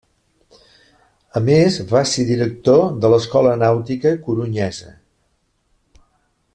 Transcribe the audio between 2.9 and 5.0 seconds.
de l'Escola Nàutica corunyesa.